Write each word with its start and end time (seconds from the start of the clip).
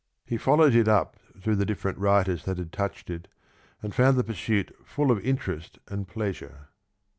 He 0.25 0.35
followed 0.35 0.73
it 0.73 0.87
up 0.87 1.15
through 1.39 1.57
the 1.57 1.63
different 1.67 1.99
writers 1.99 2.45
that 2.45 2.57
had 2.57 2.71
touched 2.71 3.11
it, 3.11 3.27
and 3.83 3.93
found 3.93 4.17
the 4.17 4.23
pursuit 4.23 4.75
full 4.83 5.11
of 5.11 5.23
interest 5.23 5.77
and 5.89 6.07
pleasure. 6.07 6.69